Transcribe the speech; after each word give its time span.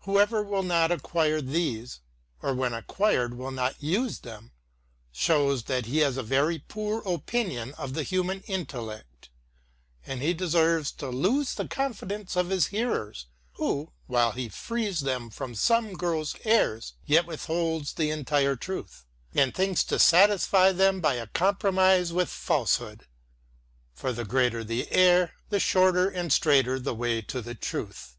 Whoever 0.00 0.42
will 0.42 0.64
not 0.64 0.90
acquire 0.90 1.40
these, 1.40 2.00
or 2.42 2.52
when 2.54 2.74
acquired 2.74 3.34
will 3.34 3.52
not 3.52 3.80
use 3.80 4.18
them, 4.18 4.50
shows 5.12 5.62
that 5.70 5.86
he 5.86 5.98
has 5.98 6.16
a 6.16 6.24
very 6.24 6.58
poor 6.58 7.02
opinion 7.06 7.72
of 7.74 7.94
the 7.94 8.02
human 8.02 8.40
intellect; 8.48 9.30
and 10.04 10.20
he 10.20 10.34
deserves 10.34 10.90
to 10.94 11.08
lose 11.08 11.54
the 11.54 11.68
confidence 11.68 12.34
of 12.34 12.48
his 12.48 12.66
hearers, 12.74 13.26
who, 13.52 13.92
while 14.08 14.32
he 14.32 14.48
frees 14.48 14.98
them 15.02 15.30
from 15.30 15.54
some 15.54 15.92
gross 15.92 16.34
errors, 16.42 16.94
yet 17.06 17.24
withholds 17.24 17.92
the 17.92 18.10
entire 18.10 18.56
truth, 18.56 19.06
and 19.34 19.54
thinks 19.54 19.84
to 19.84 20.00
satisfy 20.00 20.72
them 20.72 20.98
by 21.00 21.14
a 21.14 21.28
compromise 21.28 22.12
with 22.12 22.28
falsehood. 22.28 23.06
For 23.94 24.12
the 24.12 24.24
greater 24.24 24.64
the 24.64 24.90
error, 24.90 25.30
the 25.48 25.60
shorter 25.60 26.08
and 26.08 26.32
straighter 26.32 26.80
the 26.80 26.92
way 26.92 27.22
to 27.22 27.40
the 27.40 27.54
truth. 27.54 28.16